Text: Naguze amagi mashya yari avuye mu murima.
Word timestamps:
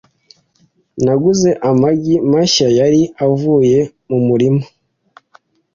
Naguze 1.03 1.49
amagi 1.69 2.15
mashya 2.31 2.67
yari 2.79 3.01
avuye 3.27 3.79
mu 4.09 4.19
murima. 4.27 4.63